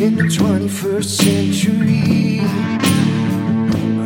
[0.00, 2.36] in the 21st century.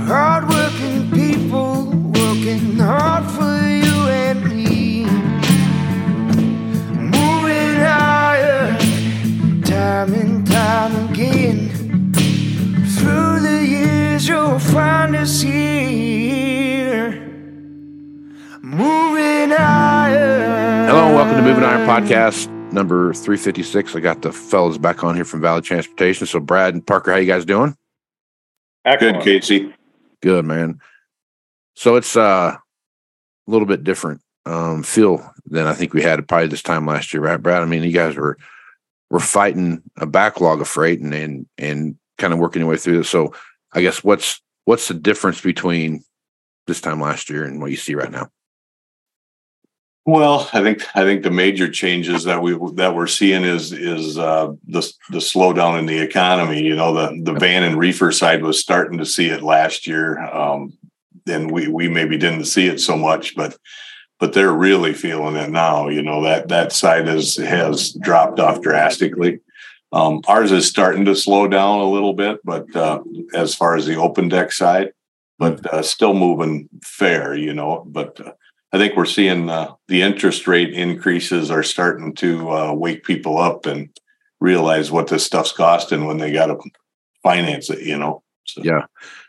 [0.06, 1.84] Hardworking people
[2.19, 5.04] working hard for you and me.
[6.97, 11.69] Moving iron, time and time again.
[12.97, 17.20] Through the years, you'll find us here.
[18.62, 20.88] Moving iron.
[20.88, 23.97] Hello and welcome to Moving Iron Podcast number 356.
[23.97, 26.27] I got the fellas back on here from Valley Transportation.
[26.27, 27.77] So Brad and Parker, how you guys doing?
[28.84, 29.19] Excellent.
[29.19, 29.75] Good, Casey.
[30.21, 30.81] Good, man.
[31.75, 36.49] So it's uh, a little bit different um, feel than I think we had probably
[36.49, 37.62] this time last year, right, Brad?
[37.62, 38.38] I mean, you guys were
[39.10, 43.00] were fighting a backlog of freight and and and kind of working your way through
[43.00, 43.04] it.
[43.04, 43.34] So
[43.72, 46.04] I guess what's what's the difference between
[46.66, 48.28] this time last year and what you see right now?
[50.04, 54.18] Well, I think I think the major changes that we that we're seeing is is
[54.18, 54.80] uh, the
[55.10, 56.60] the slowdown in the economy.
[56.60, 60.18] You know, the the van and reefer side was starting to see it last year,
[60.18, 60.76] um,
[61.28, 63.56] and we we maybe didn't see it so much, but
[64.18, 65.86] but they're really feeling it now.
[65.86, 69.38] You know that that side has has dropped off drastically.
[69.92, 73.00] Um, ours is starting to slow down a little bit, but uh,
[73.34, 74.94] as far as the open deck side,
[75.38, 77.36] but uh, still moving fair.
[77.36, 78.18] You know, but.
[78.72, 83.37] I think we're seeing uh, the interest rate increases are starting to uh, wake people
[83.38, 83.91] up and
[84.41, 86.59] realize what this stuff's costing when they got to
[87.22, 87.83] finance it.
[87.83, 88.22] You know.
[88.44, 88.62] So.
[88.65, 88.87] Yeah,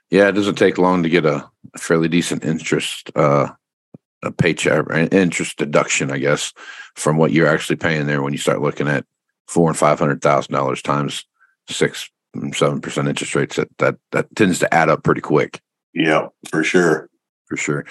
[0.09, 0.29] yeah.
[0.29, 3.49] It doesn't take long to get a, a fairly decent interest, uh,
[4.23, 6.53] a paycheck, interest deduction, I guess,
[6.95, 9.05] from what you're actually paying there when you start looking at
[9.47, 11.25] four and five hundred thousand dollars times
[11.69, 12.09] six
[12.53, 13.57] seven percent interest rates.
[13.57, 15.59] That that that tends to add up pretty quick.
[15.93, 17.09] Yeah, for sure,
[17.45, 17.85] for sure.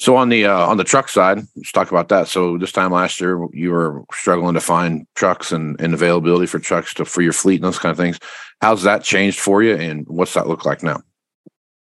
[0.00, 2.26] So on the uh, on the truck side, let's talk about that.
[2.26, 6.58] So this time last year, you were struggling to find trucks and, and availability for
[6.58, 8.18] trucks to for your fleet and those kind of things.
[8.62, 11.02] How's that changed for you, and what's that look like now?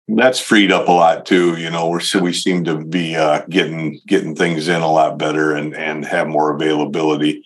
[0.08, 1.56] That's freed up a lot too.
[1.56, 5.54] You know, we're we seem to be uh, getting getting things in a lot better
[5.54, 7.44] and and have more availability.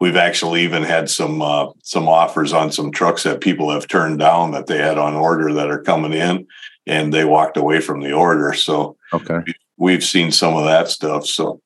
[0.00, 4.20] We've actually even had some uh, some offers on some trucks that people have turned
[4.20, 6.46] down that they had on order that are coming in,
[6.86, 8.54] and they walked away from the order.
[8.54, 9.42] So okay
[9.78, 11.26] we've seen some of that stuff.
[11.26, 11.62] So,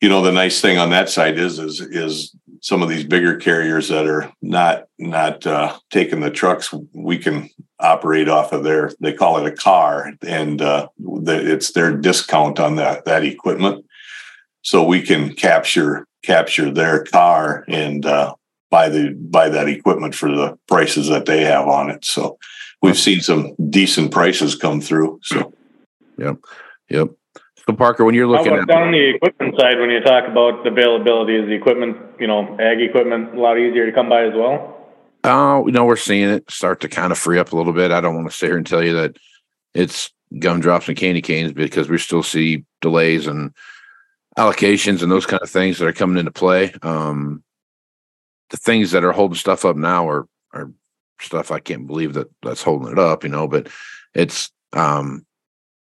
[0.00, 3.36] you know, the nice thing on that side is is is some of these bigger
[3.36, 7.48] carriers that are not not uh, taking the trucks, we can
[7.78, 8.92] operate off of their.
[9.00, 13.84] They call it a car, and uh, the, it's their discount on that that equipment.
[14.62, 18.34] So we can capture capture their car and uh,
[18.70, 22.04] buy the buy that equipment for the prices that they have on it.
[22.04, 22.38] So
[22.82, 25.20] we've seen some decent prices come through.
[25.22, 25.52] So,
[26.18, 26.36] yep,
[26.90, 27.08] yep.
[27.66, 30.64] So Parker, when you're looking at down on the equipment side, when you talk about
[30.64, 34.24] the availability, is the equipment, you know, ag equipment, a lot easier to come by
[34.24, 34.76] as well?
[35.24, 37.72] Oh, uh, you know, we're seeing it start to kind of free up a little
[37.72, 37.90] bit.
[37.90, 39.16] I don't want to sit here and tell you that
[39.74, 43.52] it's gumdrops and candy canes because we still see delays and
[44.38, 46.72] allocations and those kind of things that are coming into play.
[46.82, 47.42] Um,
[48.50, 50.72] the things that are holding stuff up now are are
[51.20, 53.46] stuff I can't believe that that's holding it up, you know.
[53.46, 53.68] But
[54.14, 55.26] it's um,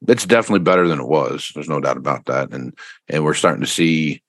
[0.08, 1.52] it's definitely better than it was.
[1.54, 2.74] There's no doubt about that, and
[3.08, 4.22] and we're starting to see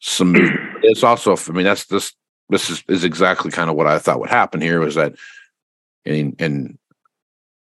[0.00, 0.34] some.
[0.80, 2.14] It's also, I mean, that's this
[2.48, 5.14] this is, is exactly kind of what I thought would happen here was that,
[6.04, 6.78] and and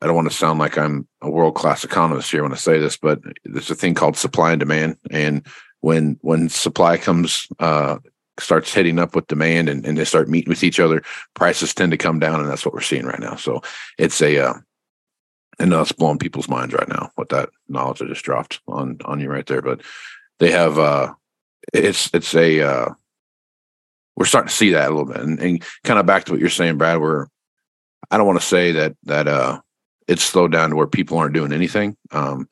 [0.01, 2.79] I don't want to sound like I'm a world class economist here when I say
[2.79, 5.45] this, but there's a thing called supply and demand, and
[5.81, 8.00] when when supply comes uh,
[8.39, 11.03] starts hitting up with demand and, and they start meeting with each other,
[11.33, 13.35] prices tend to come down, and that's what we're seeing right now.
[13.35, 13.61] So
[13.97, 14.53] it's a uh,
[15.59, 17.11] and that's blowing people's minds right now.
[17.15, 19.81] What that knowledge I just dropped on on you right there, but
[20.39, 21.13] they have uh,
[21.73, 22.89] it's it's a uh,
[24.15, 26.41] we're starting to see that a little bit, and, and kind of back to what
[26.41, 27.00] you're saying, Brad.
[27.00, 27.29] Where
[28.11, 29.61] I don't want to say that that uh,
[30.07, 32.47] it's slowed down to where people aren't doing anything, um,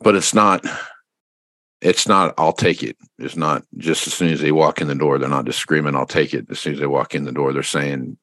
[0.00, 0.64] but it's not
[1.80, 4.94] it's not i'll take it it's not just as soon as they walk in the
[4.94, 7.32] door they're not just screaming i'll take it as soon as they walk in the
[7.32, 8.16] door they're saying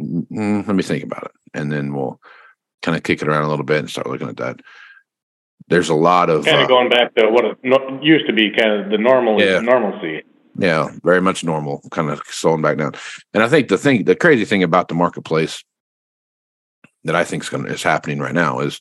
[0.00, 2.20] mm, let me think about it and then we'll
[2.82, 4.60] kind of kick it around a little bit and start looking at that.
[5.68, 8.50] There's a lot of kind of uh, going back to what it used to be
[8.50, 10.22] kind of the normal yeah, normalcy.
[10.58, 12.92] Yeah very much normal kind of slowing back down.
[13.32, 15.62] And i think the thing the crazy thing about the marketplace
[17.04, 18.80] that i think is going is happening right now is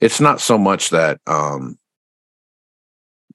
[0.00, 1.78] it's not so much that um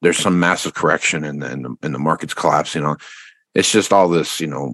[0.02, 2.98] there's some massive correction and and the, and the market's collapsing on
[3.54, 4.74] it's just all this you know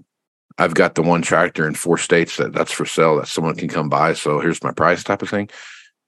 [0.60, 3.68] i've got the one tractor in four states that that's for sale that someone can
[3.68, 5.50] come buy so here's my price type of thing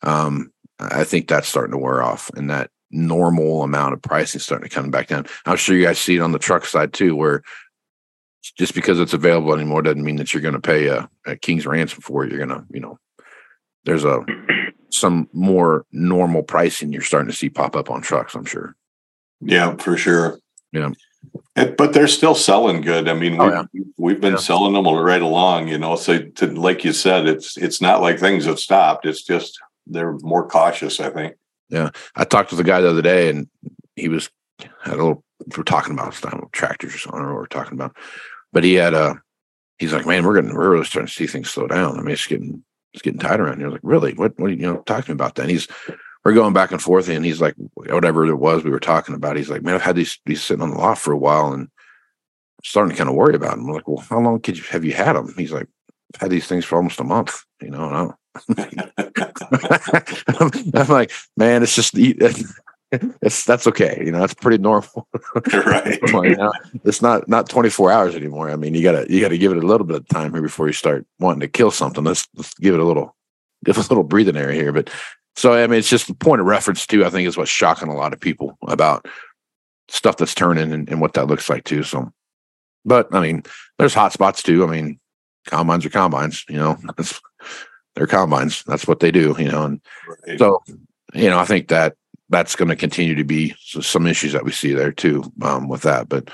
[0.03, 4.68] um i think that's starting to wear off and that normal amount of pricing starting
[4.68, 7.15] to come back down i'm sure you guys see it on the truck side too
[7.15, 7.42] where
[8.57, 11.65] just because it's available anymore doesn't mean that you're going to pay a, a king's
[11.65, 12.98] ransom for it you're going to you know
[13.86, 14.19] there's a
[14.92, 18.75] some more normal pricing you're starting to see pop up on trucks i'm sure
[19.42, 20.39] yeah, for sure.
[20.71, 20.92] Yeah.
[21.53, 23.09] But they're still selling good.
[23.09, 23.92] I mean, oh, we've, yeah.
[23.98, 24.39] we've been yeah.
[24.39, 25.98] selling them right along, you know.
[25.98, 29.06] So, to, like you said, it's it's not like things have stopped.
[29.06, 31.36] It's just they're more cautious, I think.
[31.69, 33.50] Yeah, I talked with the guy the other day, and
[33.98, 35.24] he was had a little.
[35.57, 36.13] We're talking about
[36.53, 37.19] tractors or something.
[37.19, 37.98] I don't know what we're talking about,
[38.53, 39.21] but he had a.
[39.77, 42.00] He's like, man, we're getting we're really starting to see things slow down.
[42.00, 42.63] I mean, it's getting
[42.94, 43.69] it's getting tight around here.
[43.69, 44.13] Like, really?
[44.13, 44.39] What?
[44.39, 44.51] What?
[44.51, 45.44] You know, talk to me about that.
[45.44, 45.68] And he's
[46.23, 49.38] we're going back and forth, and he's like, whatever it was we were talking about,
[49.38, 51.63] he's like, man, I've had these these sitting on the loft for a while, and
[51.63, 51.71] I'm
[52.63, 53.68] starting to kind of worry about them.
[53.68, 55.33] I'm like, well, how long could you have you had them?
[55.38, 55.68] He's like,
[56.15, 57.89] I've had these things for almost a month, you know.
[57.89, 58.13] And
[60.39, 61.94] I'm, I'm like, man, it's just
[62.91, 64.19] it's that's okay, you know.
[64.19, 65.07] That's pretty normal,
[65.65, 66.00] right?
[66.83, 68.51] it's not not 24 hours anymore.
[68.51, 70.67] I mean, you gotta you gotta give it a little bit of time here before
[70.67, 72.03] you start wanting to kill something.
[72.03, 73.15] Let's let's give it a little
[73.63, 74.71] give a little breathing area here.
[74.71, 74.89] But
[75.35, 77.05] so I mean, it's just the point of reference too.
[77.05, 79.07] I think is what's shocking a lot of people about
[79.87, 81.83] stuff that's turning and, and what that looks like too.
[81.83, 82.11] So,
[82.85, 83.43] but I mean,
[83.77, 84.63] there's hot spots too.
[84.63, 84.99] I mean,
[85.45, 86.45] combines are combines.
[86.50, 86.77] You know,
[87.95, 88.63] they're combines.
[88.63, 89.35] That's what they do.
[89.38, 89.81] You know, and
[90.27, 90.39] right.
[90.39, 90.61] so
[91.13, 91.95] you know, I think that
[92.29, 95.81] that's going to continue to be some issues that we see there too um, with
[95.81, 96.07] that.
[96.07, 96.29] But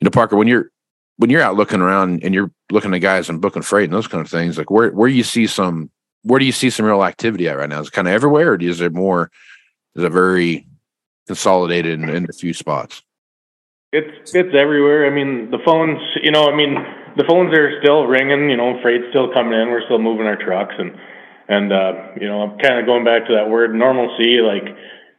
[0.00, 0.70] you know, Parker, when you're
[1.16, 4.08] when you're out looking around and you're looking at guys and booking freight and those
[4.08, 5.90] kind of things, like where where you see some
[6.22, 7.80] where do you see some real activity at right now?
[7.80, 9.30] Is it kind of everywhere, or is it more?
[9.94, 10.66] Is it very
[11.26, 13.02] consolidated in, in a few spots?
[13.92, 15.06] It's it's everywhere.
[15.06, 15.98] I mean, the phones.
[16.22, 16.74] You know, I mean,
[17.16, 18.50] the phones are still ringing.
[18.50, 19.68] You know, freight's still coming in.
[19.68, 20.92] We're still moving our trucks, and
[21.48, 24.38] and uh, you know, I'm kind of going back to that word normalcy.
[24.38, 24.64] Like,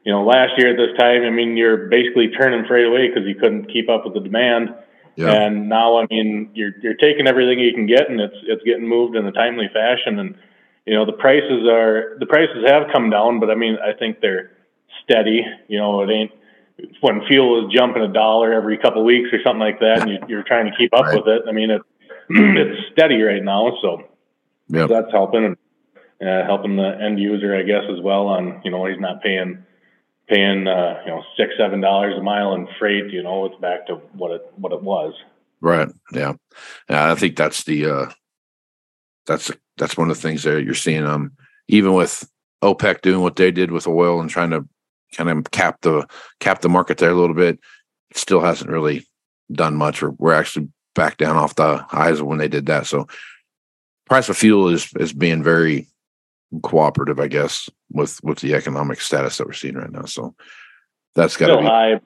[0.06, 3.28] you know, last year at this time, I mean, you're basically turning freight away because
[3.28, 4.70] you couldn't keep up with the demand.
[5.18, 5.34] Yeah.
[5.34, 8.88] And now, I mean, you're you're taking everything you can get, and it's it's getting
[8.88, 10.36] moved in a timely fashion, and
[10.86, 14.20] you know the prices are the prices have come down, but I mean I think
[14.22, 14.52] they're
[15.04, 15.46] steady.
[15.68, 16.32] You know, it ain't
[17.02, 20.30] when fuel is jumping a dollar every couple of weeks or something like that, and
[20.30, 21.16] you, are trying to keep up right.
[21.16, 21.44] with it.
[21.48, 21.82] I mean, it,
[22.30, 24.04] it's steady right now, so,
[24.68, 24.90] yep.
[24.90, 25.56] that's helping
[26.20, 28.28] and uh, helping the end user, I guess, as well.
[28.28, 29.64] On you know, he's not paying
[30.28, 33.12] paying uh, you know six seven dollars a mile in freight.
[33.12, 35.14] You know, it's back to what it what it was.
[35.60, 35.90] Right.
[36.12, 36.34] Yeah.
[36.90, 37.12] Yeah.
[37.12, 38.06] I think that's the uh,
[39.32, 41.06] that's that's one of the things that you're seeing.
[41.06, 41.32] Um,
[41.68, 42.30] even with
[42.62, 44.68] OPEC doing what they did with oil and trying to
[45.16, 46.06] kind of cap the
[46.40, 47.60] cap the market there a little bit,
[48.10, 49.08] it still hasn't really
[49.52, 50.04] done much.
[50.04, 52.86] Or we're actually back down off the highs of when they did that.
[52.88, 53.08] So
[54.06, 55.88] price of fuel is is being very
[56.64, 60.06] cooperative, I guess, with with the economic status that we're seeing right now.
[60.06, 60.36] So
[61.16, 62.02] that's got to be high,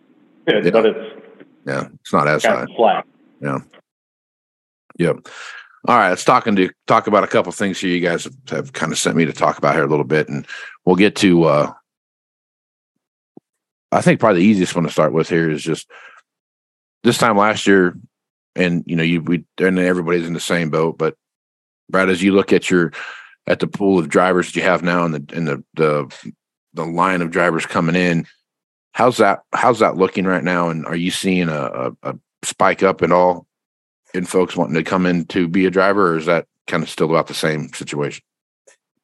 [0.47, 1.21] yeah, but it's
[1.65, 2.67] yeah, it's not as high.
[2.75, 3.05] Flat.
[3.41, 3.59] Yeah.
[4.97, 5.27] Yep.
[5.87, 7.91] All right, let's talk and do talk about a couple things here.
[7.91, 10.29] You guys have, have kind of sent me to talk about here a little bit,
[10.29, 10.47] and
[10.83, 11.43] we'll get to.
[11.43, 11.73] uh
[13.91, 15.87] I think probably the easiest one to start with here is just
[17.03, 17.95] this time last year,
[18.55, 20.97] and you know you we and everybody's in the same boat.
[20.97, 21.15] But
[21.87, 22.91] Brad, as you look at your
[23.45, 26.31] at the pool of drivers that you have now, and the and the the
[26.73, 28.25] the line of drivers coming in,
[28.93, 30.69] how's that how's that looking right now?
[30.69, 33.45] And are you seeing a, a, a spike up at all
[34.15, 36.89] in folks wanting to come in to be a driver, or is that kind of
[36.89, 38.23] still about the same situation?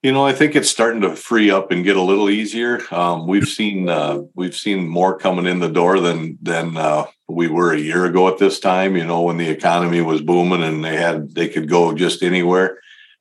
[0.01, 2.82] You know, I think it's starting to free up and get a little easier.
[2.91, 7.48] Um, we've seen uh, we've seen more coming in the door than than uh, we
[7.48, 8.96] were a year ago at this time.
[8.96, 12.80] You know, when the economy was booming and they had they could go just anywhere.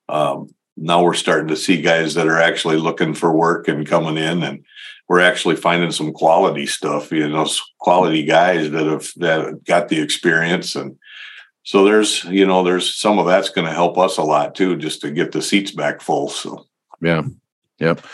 [0.08, 4.16] Um, now we're starting to see guys that are actually looking for work and coming
[4.16, 4.64] in, and
[5.06, 7.12] we're actually finding some quality stuff.
[7.12, 7.46] You know,
[7.78, 10.96] quality guys that have that have got the experience and.
[11.62, 14.76] So there's, you know, there's some of that's going to help us a lot too,
[14.76, 16.28] just to get the seats back full.
[16.28, 16.66] So.
[17.02, 17.22] Yeah.
[17.78, 18.04] Yep.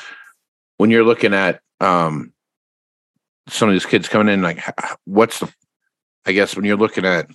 [0.79, 2.33] When you're looking at um
[3.49, 4.63] some of these kids coming in, like
[5.05, 5.53] what's the
[6.25, 7.31] I guess when you're looking at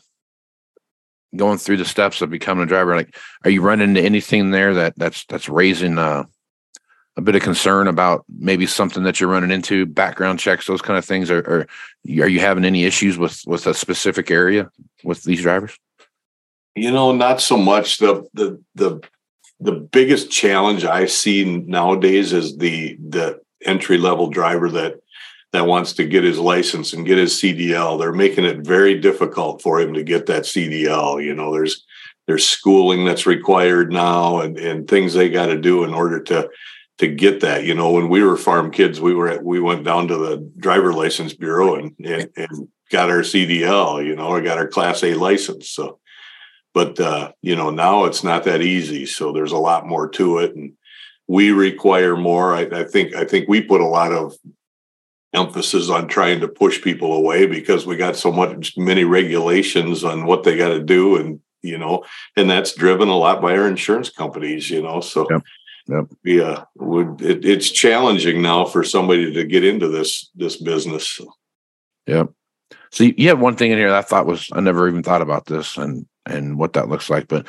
[1.36, 3.15] going through the steps of becoming a driver, like
[3.46, 6.25] are you running into anything there that that's that's raising uh
[7.18, 10.98] a bit of concern about maybe something that you're running into, background checks, those kind
[10.98, 11.68] of things, or, or
[12.22, 14.70] are you having any issues with with a specific area
[15.03, 15.77] with these drivers?
[16.75, 17.98] You know, not so much.
[17.98, 19.01] The the the
[19.60, 24.96] the biggest challenge I see nowadays is the the entry level driver that
[25.54, 28.00] that wants to get his license and get his CDL.
[28.00, 31.24] They're making it very difficult for him to get that CDL.
[31.24, 31.86] You know, there's
[32.28, 36.50] there's schooling that's required now and and things they got to do in order to
[37.00, 37.66] to get that.
[37.66, 40.51] You know, when we were farm kids, we were at, we went down to the
[40.58, 44.06] driver license bureau and and, and got our CDL.
[44.06, 45.70] You know, or got our Class A license.
[45.70, 46.00] So
[46.74, 50.40] but uh, you know now it's not that easy so there's a lot more to
[50.40, 50.74] it and
[51.28, 54.36] we require more I, I think i think we put a lot of
[55.34, 60.25] emphasis on trying to push people away because we got so much many regulations on
[60.25, 62.04] what they got to do and you know
[62.36, 65.42] and that's driven a lot by our insurance companies you know so Yep.
[65.88, 66.68] Yep.
[66.75, 71.20] would it, it's challenging now for somebody to get into this this business
[72.08, 72.30] Yep.
[72.92, 75.04] So you you have one thing in here that I thought was I never even
[75.04, 77.28] thought about this and and what that looks like.
[77.28, 77.48] But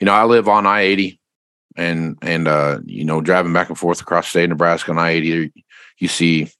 [0.00, 1.20] you know, I live on I eighty,
[1.76, 5.52] and and uh, you know, driving back and forth across state Nebraska on I eighty,
[5.98, 6.50] you see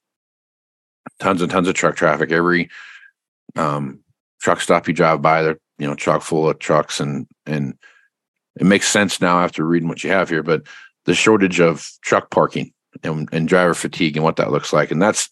[1.21, 2.31] tons and tons of truck traffic.
[2.33, 2.71] Every
[3.57, 4.01] um,
[4.41, 7.77] truck stop you drive by, they're you know chock full of trucks, and and
[8.57, 10.43] it makes sense now after reading what you have here.
[10.43, 10.63] But
[11.05, 12.73] the shortage of truck parking
[13.03, 15.29] and, and driver fatigue and what that looks like, and that's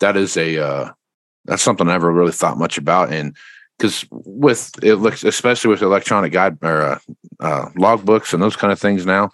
[0.00, 0.90] that is a uh,
[1.44, 3.12] that's something I never really thought much about.
[3.12, 3.36] And
[3.76, 6.98] because with it looks, especially with electronic guide or uh,
[7.40, 9.30] uh, log books and those kind of things now,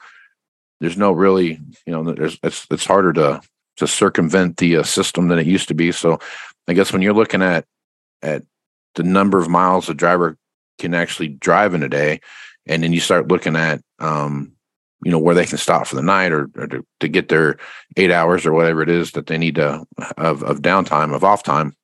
[0.80, 3.40] there's no really, you know, there's it's it's harder to
[3.76, 5.92] to circumvent the uh, system than it used to be.
[5.92, 6.18] So
[6.68, 7.64] I guess when you're looking at
[8.22, 8.42] at
[8.94, 10.36] the number of miles a driver
[10.78, 12.20] can actually drive in a day,
[12.66, 14.52] and then you start looking at um,
[15.04, 17.58] you know where they can stop for the night or, or to, to get their
[17.96, 19.84] eight hours or whatever it is that they need to
[20.16, 21.76] of, of downtime of off time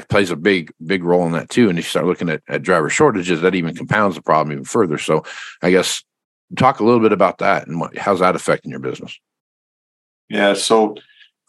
[0.00, 2.42] that plays a big big role in that too and if you start looking at,
[2.48, 5.24] at driver shortages that even compounds the problem even further so
[5.62, 6.02] i guess
[6.56, 9.18] talk a little bit about that and what, how's that affecting your business
[10.32, 10.54] Yeah.
[10.54, 10.96] So,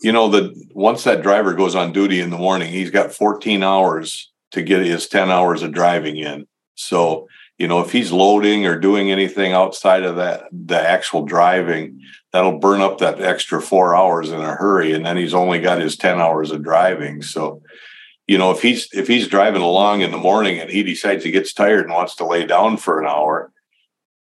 [0.01, 3.63] you know, the once that driver goes on duty in the morning, he's got 14
[3.63, 6.47] hours to get his 10 hours of driving in.
[6.75, 12.01] So, you know, if he's loading or doing anything outside of that, the actual driving,
[12.33, 14.91] that'll burn up that extra four hours in a hurry.
[14.91, 17.21] And then he's only got his 10 hours of driving.
[17.21, 17.62] So,
[18.27, 21.31] you know, if he's if he's driving along in the morning and he decides he
[21.31, 23.51] gets tired and wants to lay down for an hour,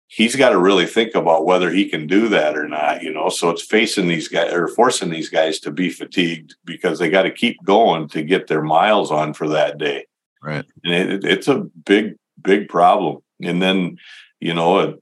[0.09, 3.29] he's got to really think about whether he can do that or not, you know.
[3.29, 7.23] So it's facing these guys or forcing these guys to be fatigued because they got
[7.23, 10.07] to keep going to get their miles on for that day.
[10.43, 13.23] right And it, it's a big, big problem.
[13.41, 13.99] And then,
[14.41, 14.99] you know,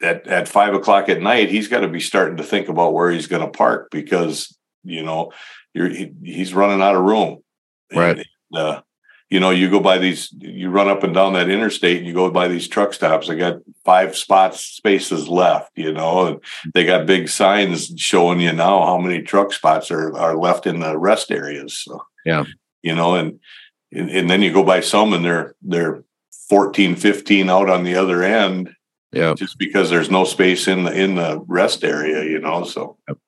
[0.00, 3.10] at, at five o'clock at night, he's got to be starting to think about where
[3.10, 5.32] he's going to park because, you know,
[5.74, 7.42] you're, he, he's running out of room.
[7.94, 8.16] Right.
[8.52, 8.82] And, uh,
[9.30, 12.12] you know, you go by these, you run up and down that interstate and you
[12.12, 13.28] go by these truck stops.
[13.28, 16.40] They got five spots, spaces left, you know, and
[16.74, 20.80] they got big signs showing you now how many truck spots are, are left in
[20.80, 21.78] the rest areas.
[21.78, 22.44] So, Yeah.
[22.82, 23.40] you know, and,
[23.90, 26.04] and, and then you go by some and they're, they're
[26.50, 28.74] 14, 15 out on the other end
[29.12, 29.32] Yeah.
[29.34, 32.64] Just because there's no space in the in the rest area, you know.
[32.64, 33.18] So Yep.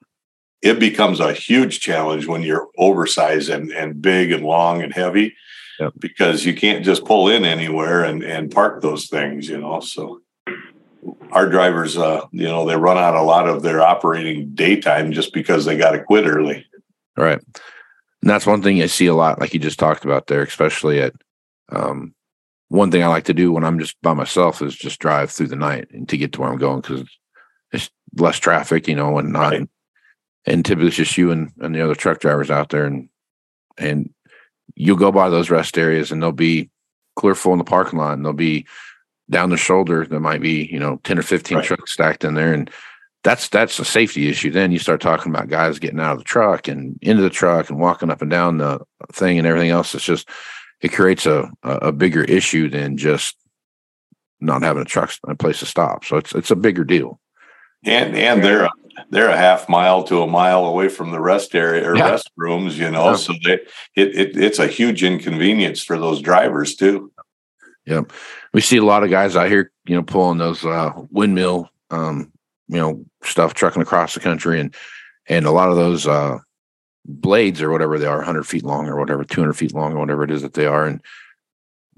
[0.64, 5.36] It becomes a huge challenge when you're oversized and, and big and long and heavy.
[5.78, 5.92] Yep.
[5.98, 9.80] Because you can't just pull in anywhere and, and park those things, you know.
[9.80, 10.22] So
[11.32, 15.34] our drivers uh, you know, they run out a lot of their operating daytime just
[15.34, 16.64] because they gotta quit early.
[17.16, 17.40] Right.
[18.22, 21.00] And that's one thing I see a lot, like you just talked about there, especially
[21.02, 21.12] at
[21.68, 22.14] um,
[22.68, 25.48] one thing I like to do when I'm just by myself is just drive through
[25.48, 27.06] the night and to get to where I'm going because
[27.70, 29.52] it's less traffic, you know, and not.
[29.52, 29.68] Right.
[30.46, 33.08] And typically it's just you and, and the other truck drivers out there, and
[33.78, 34.10] and
[34.74, 36.70] you'll go by those rest areas and they'll be
[37.16, 38.66] clear full in the parking lot, and they'll be
[39.30, 40.04] down the shoulder.
[40.06, 41.66] There might be you know ten or fifteen Right.
[41.66, 42.70] trucks stacked in there, and
[43.22, 44.50] that's that's a safety issue.
[44.50, 47.70] Then you start talking about guys getting out of the truck and into the truck
[47.70, 48.80] and walking up and down the
[49.12, 49.94] thing and everything else.
[49.94, 50.28] It's just
[50.82, 53.36] it creates a a a bigger issue than just
[54.40, 56.04] not having a truck a place to stop.
[56.04, 57.18] So it's it's a bigger deal.
[57.84, 58.68] And and they're
[59.10, 62.10] they're a half mile to a mile away from the rest area or Yeah.
[62.10, 63.10] rest rooms, you know.
[63.10, 63.16] Yeah.
[63.16, 63.52] So they
[63.96, 67.12] it, it it's a huge inconvenience for those drivers too.
[67.86, 68.02] Yeah.
[68.52, 72.32] We see a lot of guys out here, you know, pulling those uh, windmill, um,
[72.68, 74.74] you know, stuff trucking across the country, and
[75.28, 76.38] and a lot of those uh,
[77.04, 80.24] blades or whatever they are, 100 feet long or whatever, 200 feet long or whatever
[80.24, 81.00] it is that they are, and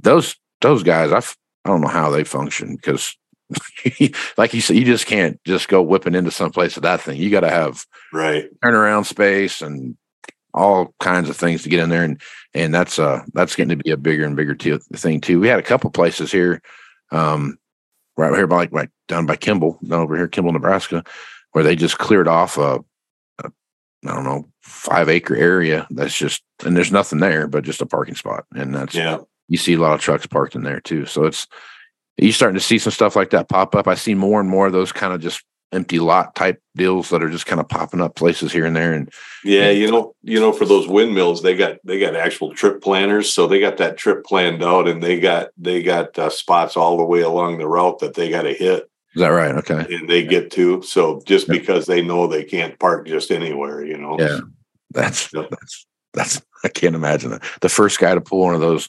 [0.01, 3.17] those those guys, I f- I don't know how they function because,
[4.37, 7.21] like you said, you just can't just go whipping into some place with that thing.
[7.21, 8.49] You got to have Right.
[8.65, 9.97] turnaround space and
[10.55, 12.19] all kinds of things to get in there and
[12.55, 15.49] and that's uh that's getting to be a bigger and bigger t- thing too we
[15.49, 16.63] had a couple places here
[17.13, 17.59] um
[18.17, 21.05] right here by like right down by kimball down over here kimball nebraska
[21.53, 22.79] where they just cleared off a,
[23.41, 23.51] a
[24.07, 27.87] i don't know five acre area that's just and there's nothing there but just a
[27.87, 29.19] parking spot and that's Yeah.
[29.49, 31.05] you see a lot of trucks parked in there too.
[31.05, 31.47] So it's
[32.19, 33.87] you starting to see some stuff like that pop up.
[33.89, 37.23] I see more and more of those kind of just empty lot type deals that
[37.23, 38.93] are just kind of popping up places here and there.
[38.93, 39.13] And
[39.45, 43.33] Yeah, you know, you know, for those windmills, they got they got actual trip planners,
[43.33, 46.97] so they got that trip planned out, and they got they got uh, spots all
[46.97, 49.55] the way along the route that they got to hit, is that right?
[49.57, 49.87] Okay.
[49.95, 50.83] and they get to.
[50.83, 51.55] So just Yeah.
[51.55, 54.17] because they know they can't park just anywhere, you know.
[54.19, 54.41] Yeah.
[54.93, 57.43] That's that's that's I can't imagine it.
[57.61, 58.89] The first guy to pull one of those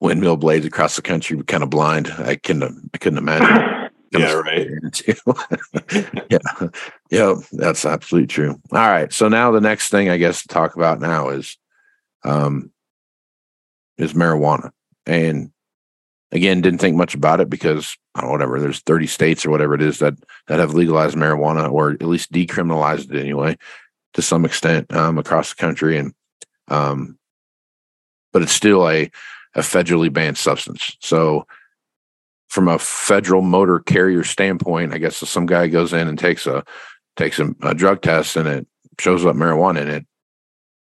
[0.00, 2.08] windmill blades across the country kind of blind.
[2.18, 3.74] I couldn't I couldn't imagine.
[4.10, 4.68] Yeah, right.
[6.30, 6.68] yeah.
[7.10, 8.58] Yeah, that's absolutely true.
[8.72, 9.12] All right.
[9.12, 11.58] So now the next thing I guess to talk about now is
[12.24, 12.72] um
[13.98, 14.70] is marijuana.
[15.04, 15.52] And
[16.32, 19.50] again, didn't think much about it because I don't know, whatever, there's 30 states or
[19.50, 20.14] whatever it is that
[20.46, 23.58] that have legalized marijuana or at least decriminalized it anyway
[24.14, 25.98] to some extent um across the country.
[25.98, 26.14] And
[26.68, 27.18] um
[28.32, 29.10] but it's still a
[29.54, 30.96] a federally banned substance.
[31.00, 31.46] So
[32.48, 36.46] from a federal motor carrier standpoint, I guess if some guy goes in and takes
[36.46, 36.64] a
[37.16, 38.66] takes a, a drug test and it
[38.98, 40.06] shows up marijuana in it,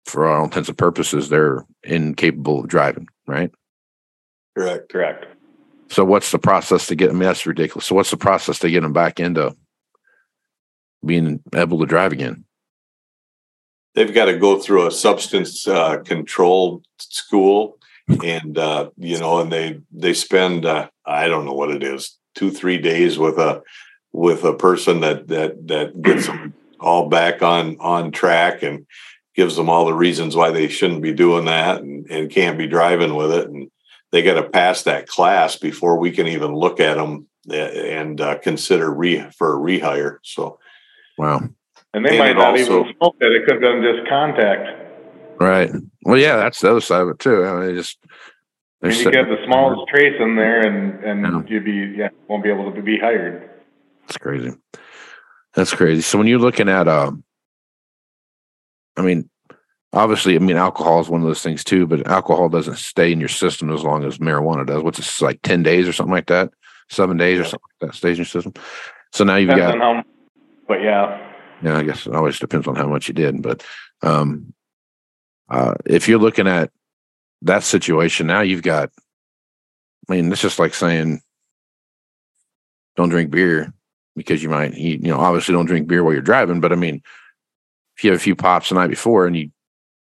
[0.05, 3.51] for all intents and purposes, they're incapable of driving, right?
[4.57, 4.91] Correct.
[4.91, 5.25] Correct.
[5.89, 7.09] So what's the process to get?
[7.09, 7.85] I mean, that's ridiculous.
[7.85, 9.55] So what's the process to get them back into
[11.03, 12.45] being able to drive again?
[13.95, 17.78] They've got to go through a substance uh, control school,
[18.23, 22.17] and uh, you know, and they they spend uh, I don't know what it is
[22.35, 23.61] two three days with a
[24.11, 28.85] with a person that that that gets them all back on on track and
[29.35, 32.67] gives them all the reasons why they shouldn't be doing that and, and can't be
[32.67, 33.69] driving with it and
[34.11, 38.37] they got to pass that class before we can even look at them and uh,
[38.39, 40.57] consider re for a rehire so
[41.17, 41.41] Wow.
[41.93, 43.31] And they And might not also- even smoke that.
[43.33, 44.88] It could have been just contact.
[45.39, 45.71] Right.
[46.03, 47.45] Well, yeah, that's the other side of it too.
[47.45, 47.97] I mean, just
[48.83, 51.41] you have the smallest trace in there, and and Yeah.
[51.47, 53.49] you'd be yeah won't be able to be hired.
[54.07, 54.51] That's crazy.
[55.53, 56.01] That's crazy.
[56.01, 57.23] So when you're looking at, um,
[58.97, 59.29] I mean,
[59.93, 63.19] obviously, I mean, alcohol is one of those things too, but alcohol doesn't stay in
[63.19, 64.83] your system as long as marijuana does.
[64.83, 66.51] What's it like, 10 days or something like that?
[66.89, 68.53] Seven days or something like that stays in your system.
[69.13, 70.03] So now you've Depends got, how,
[70.67, 71.31] but yeah,
[71.63, 73.63] yeah, I guess it always depends on how much you did, but,
[74.01, 74.53] um,
[75.49, 76.71] uh, if you're looking at
[77.43, 78.91] that situation, now you've got,
[80.09, 81.21] I mean, it's just like saying,
[82.95, 83.73] don't drink beer
[84.15, 86.75] because you might, you, you know, obviously don't drink beer while you're driving, but I
[86.75, 87.01] mean,
[87.95, 89.51] if you have a few pops the night before and you,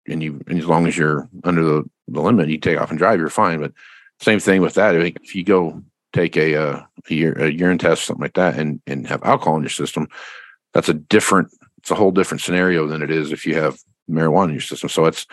[0.09, 2.99] and you, and as long as you're under the, the limit, you take off and
[2.99, 3.61] drive, you're fine.
[3.61, 3.73] But
[4.21, 4.95] same thing with that.
[4.95, 5.83] If you go
[6.13, 9.63] take a, uh, a, a urine test, something like that, and, and have alcohol in
[9.63, 10.09] your system,
[10.73, 13.79] that's a different, it's a whole different scenario than it is if you have
[14.11, 14.89] marijuana in your system.
[14.89, 15.27] So it's,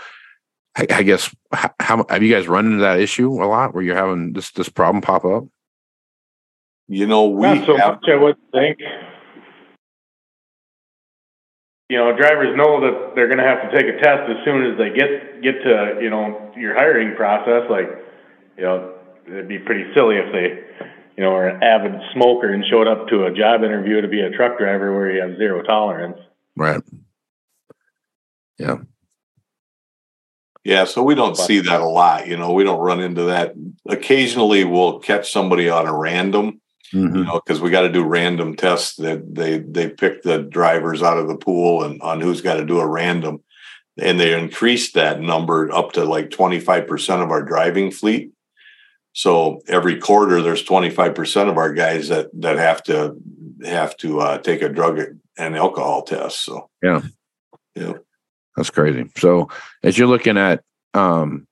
[0.76, 3.84] I, I guess, how, how have you guys run into that issue a lot where
[3.84, 5.44] you're having this, this problem pop up?
[6.88, 8.80] You know, we Not so have, much, I would think.
[11.90, 14.72] You know, drivers know that they're going to have to take a test as soon
[14.72, 17.70] as they get get to you know your hiring process.
[17.70, 17.88] Like,
[18.58, 18.96] you know,
[19.28, 20.86] it'd be pretty silly if they,
[21.18, 24.22] you know, are an avid smoker and showed up to a job interview to be
[24.22, 26.18] a truck driver where you have zero tolerance.
[26.56, 26.82] Right.
[28.60, 28.78] Yeah.
[30.64, 32.28] yeah, so we don't see that a lot.
[32.28, 33.54] You know, we don't run into that.
[33.88, 36.62] Occasionally, we'll catch somebody on a random,
[36.94, 37.16] Mhm.
[37.18, 38.96] you know, because we got to do random tests.
[38.98, 42.66] That they they pick the drivers out of the pool and on who's got to
[42.66, 43.42] do a random,
[44.00, 48.32] and they increased that number up to like twenty five percent of our driving fleet.
[49.16, 53.16] So every quarter, there's twenty five percent of our guys that that have to
[53.66, 55.02] have to uh, take a drug
[55.38, 56.44] and alcohol test.
[56.46, 57.02] So Yeah.
[57.76, 57.94] yeah.
[58.56, 59.10] That's crazy.
[59.18, 59.50] So
[59.82, 60.64] as you're looking at,
[60.94, 61.48] um,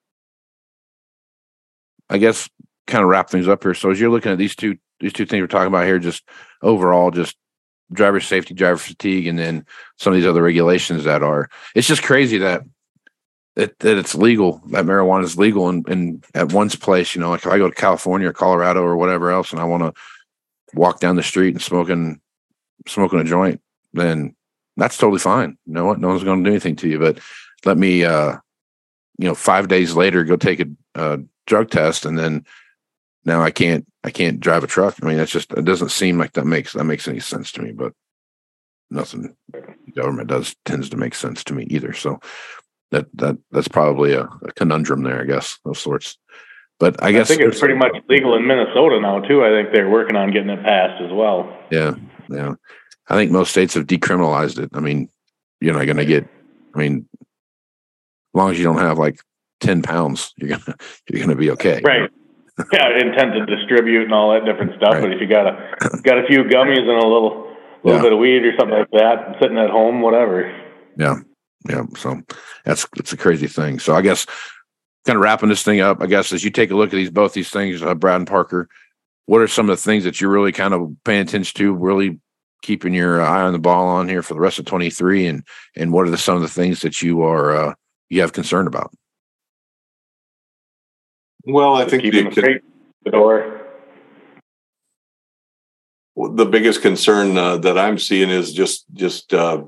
[2.09, 2.49] I guess,
[2.87, 3.73] kind of wrap things up here.
[3.73, 6.23] So as you're looking at these two these two things we're talking about here, just
[6.61, 7.35] overall, just
[7.91, 9.65] driver safety, driver fatigue, and then
[9.97, 11.49] some of these other regulations that are.
[11.75, 12.63] It's just crazy that
[13.55, 17.15] that, that it's legal that marijuana is legal and in, at one's place.
[17.15, 19.65] You know, like if I go to California or Colorado or whatever else, and I
[19.65, 20.01] want to
[20.73, 22.21] walk down the street and smoking
[22.87, 23.61] smoking a joint,
[23.93, 24.35] then
[24.77, 25.57] that's totally fine.
[25.65, 25.99] You know what?
[25.99, 26.99] No one's going to do anything to you.
[26.99, 27.19] But
[27.65, 28.37] let me, uh,
[29.17, 32.45] you know, five days later, go take a, a drug test, and then
[33.25, 34.95] now I can't, I can't drive a truck.
[35.01, 37.61] I mean, that's just, it doesn't seem like that makes that makes any sense to
[37.61, 37.71] me.
[37.71, 37.93] But
[38.89, 39.63] nothing the
[39.95, 41.93] government does tends to make sense to me either.
[41.93, 42.19] So
[42.91, 46.17] that that that's probably a, a conundrum there, I guess, of sorts.
[46.79, 49.43] But I I guess I think it's pretty much legal in Minnesota now too.
[49.45, 51.55] I think they're working on getting it passed as well.
[51.71, 51.93] Yeah,
[52.29, 52.55] yeah.
[53.11, 54.69] I think most states have decriminalized it.
[54.73, 55.09] I mean,
[55.59, 56.25] you're not going to get.
[56.73, 57.27] I mean, as
[58.33, 59.19] long as you don't have like
[59.59, 60.75] ten pounds, you're gonna
[61.09, 61.81] you're gonna be okay.
[61.83, 62.09] Right.
[62.71, 64.93] Yeah, intent to distribute and all that different stuff.
[64.93, 65.01] Right.
[65.01, 67.47] But if you got a got a few gummies and a little
[67.83, 68.01] little Yeah.
[68.01, 70.49] bit of weed or something like that, sitting at home, whatever.
[70.97, 71.17] Yeah,
[71.69, 71.83] yeah.
[71.97, 72.21] So
[72.63, 73.79] that's it's a crazy thing.
[73.79, 74.25] So I guess
[75.05, 76.01] kind of wrapping this thing up.
[76.01, 78.27] I guess as you take a look at these both these things, uh, Brad and
[78.27, 78.69] Parker,
[79.25, 81.73] what are some of the things that you're really kind of paying attention to?
[81.73, 82.19] Really
[82.61, 85.43] keeping your eye on the ball on here for the rest of 23, and
[85.75, 87.73] and what are the, some of the things that you are uh,
[88.09, 88.91] you have concern about?
[91.45, 92.59] Well, I Just think keeping the, them
[93.05, 93.57] the door.
[96.15, 99.63] the biggest concern uh, that I'm seeing is just just uh,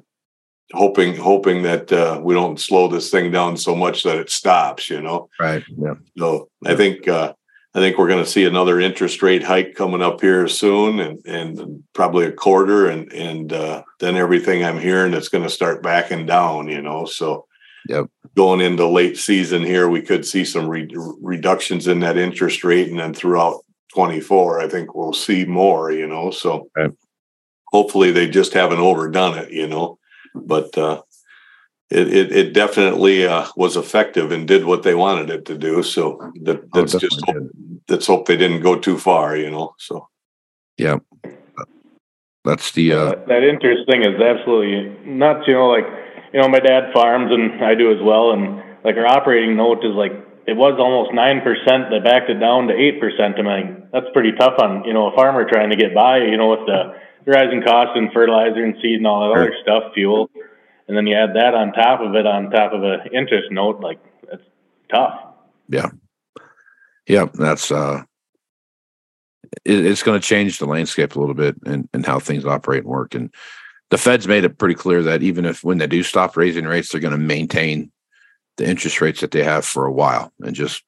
[0.73, 4.89] hoping hoping that uh, we don't slow this thing down so much that it stops.
[4.89, 5.63] You know, Right.
[5.77, 5.95] Yeah.
[6.17, 7.33] so I think uh,
[7.75, 11.25] I think we're going to see another interest rate hike coming up here soon, and
[11.25, 15.81] and probably a quarter, and and uh, then everything I'm hearing it's going to start
[15.83, 16.67] backing down.
[16.67, 17.45] You know, so.
[17.89, 18.05] Yep.
[18.37, 20.87] Going into late season here, we could see some re-
[21.21, 23.59] reductions in that interest rate, and then throughout
[23.93, 25.91] 24, I think we'll see more.
[25.91, 26.91] You know, so Right.
[27.67, 29.51] hopefully they just haven't overdone it.
[29.51, 29.99] You know,
[30.33, 31.01] but uh,
[31.89, 35.83] it, it it definitely uh, was effective and did what they wanted it to do.
[35.83, 37.51] So that Oh, that's just definitely hope,
[37.89, 39.35] let's hope they didn't go too far.
[39.35, 40.07] You know, so
[40.77, 40.97] Yeah.
[42.45, 45.47] That's the uh that, that interest thing is absolutely nuts.
[45.47, 45.85] You know, like
[46.33, 49.79] you know, my dad farms and I do as well, and like our operating note
[49.85, 50.11] is like
[50.45, 51.87] it was almost nine percent.
[51.89, 53.39] They backed it down to eight percent.
[53.39, 56.17] I mean, that's pretty tough on you know a farmer trying to get by.
[56.17, 59.93] You know, with the rising costs in fertilizer and seed and all that other stuff,
[59.93, 60.29] fuel,
[60.89, 63.79] and then you add that on top of it, on top of a interest note,
[63.79, 64.43] like that's
[64.91, 65.15] tough.
[65.69, 65.87] yeah,
[67.07, 68.03] that's uh
[69.65, 72.83] it, it's going to change the landscape a little bit and and how things operate
[72.83, 73.33] and work and
[73.93, 76.91] the Fed's made it pretty clear that even if when they do stop raising rates,
[76.91, 77.91] they're going to maintain
[78.57, 80.83] the interest rates that they have for a while and just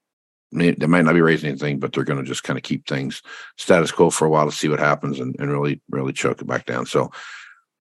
[0.54, 2.64] I mean, they might not be raising anything, but they're going to just kind of
[2.64, 3.22] keep things
[3.58, 6.48] status quo for a while to see what happens and, and really, really choke it
[6.48, 6.86] back down.
[6.86, 7.12] So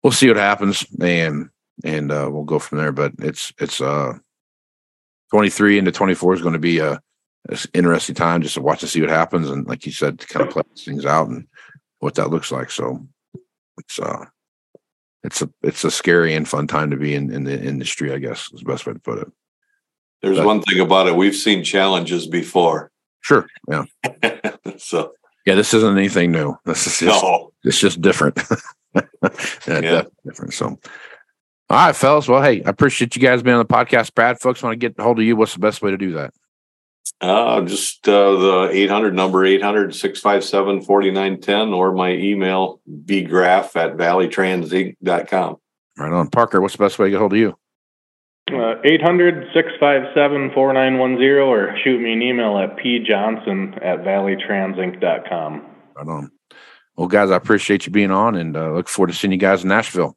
[0.02, 1.50] we'll see what happens and
[1.84, 2.92] and uh, we'll go from there.
[2.92, 4.14] But it's it's uh
[5.32, 7.00] 23 into 24 is going to be a,
[7.48, 10.18] a s- interesting time just to watch and see what happens and like you said,
[10.20, 11.46] to kind of play things out and
[12.00, 12.70] what that looks like.
[12.70, 13.06] So
[13.78, 14.24] it's uh
[15.22, 18.18] it's a it's a scary and fun time to be in in the industry, I
[18.18, 19.28] guess is the best way to put it.
[20.22, 22.90] there's But- one thing about it: we've seen challenges before.
[23.22, 23.46] Sure.
[23.68, 23.84] Yeah.
[24.78, 25.12] so
[25.46, 26.56] Yeah, this isn't anything new.
[26.64, 28.38] This is just no, it's just different.
[28.94, 29.02] yeah,
[29.66, 30.02] Yeah.
[30.24, 30.54] different.
[30.54, 30.66] So,
[31.68, 32.28] all right, fellas.
[32.28, 34.14] Well, hey, I appreciate you guys being on the podcast.
[34.14, 35.36] Brad, folks want to get a hold of you.
[35.36, 36.32] What's the best way to do that?
[37.20, 45.56] Uh, just uh, the 800 number 800 657 4910 or my email bgrafe at valleytransinc.com.
[45.98, 46.30] Right on.
[46.30, 47.56] Parker, what's the best way to get hold of you?
[48.48, 55.66] Uh, 800-657-4910 or shoot me an email at pjohnson at valleytransinc.com.
[55.96, 56.32] Right on.
[56.96, 59.62] Well, guys, I appreciate you being on and uh, look forward to seeing you guys
[59.62, 60.16] in Nashville.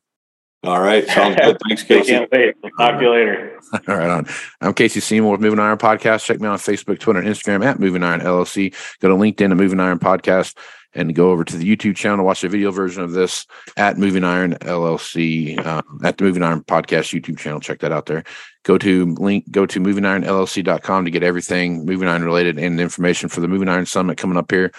[0.64, 1.06] All right.
[1.08, 1.58] Sounds good.
[1.68, 2.12] Thanks, Casey.
[2.12, 2.56] Can't wait.
[2.80, 3.60] Talk to you later.
[3.88, 4.28] All right, on.
[4.62, 6.24] I'm Casey Seymour with Moving Iron Podcast.
[6.24, 8.74] Check me out on Facebook, Twitter, and Instagram at Moving Iron LLC.
[9.00, 10.56] Go to LinkedIn and Moving Iron Podcast
[10.96, 13.46] and go over to the YouTube channel to watch the video version of this
[13.76, 17.60] at Moving Iron LLC uh, at the Moving Iron Podcast YouTube channel.
[17.60, 18.24] Check that out there.
[18.64, 23.42] Go to link, go to movingironllc.com to get everything moving iron related and information for
[23.42, 24.72] the Moving Iron Summit coming up here.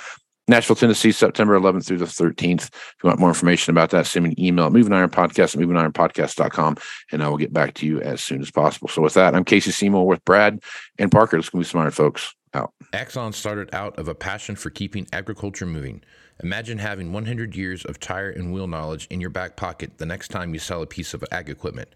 [0.47, 2.65] Nashville, Tennessee, September 11th through the 13th.
[2.65, 5.55] If you want more information about that, send me an email at Moving Iron Podcast
[5.55, 6.77] at movingironpodcast.com,
[7.13, 8.89] and I will get back to you as soon as possible.
[8.89, 10.63] So, with that, I'm Casey Seymour with Brad
[10.99, 11.39] and Parker.
[11.39, 12.35] Let's go be smart, folks.
[12.53, 12.73] Out.
[12.93, 16.05] Axon started out of a passion for keeping agriculture moving.
[16.41, 20.29] Imagine having 100 years of tire and wheel knowledge in your back pocket the next
[20.29, 21.89] time you sell a piece of ag equipment.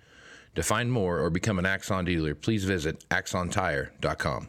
[0.57, 4.49] To find more or become an Axon dealer, please visit axontire.com.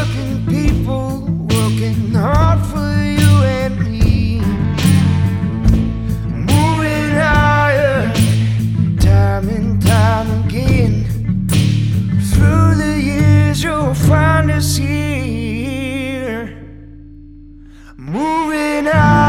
[14.61, 16.55] is here,
[17.97, 19.20] moving on.